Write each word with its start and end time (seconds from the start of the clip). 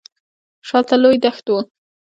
شاته 0.67 0.95
لوی 1.03 1.17
دښت 1.23 1.45
و. 1.49 1.53